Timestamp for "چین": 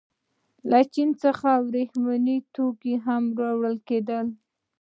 0.93-1.09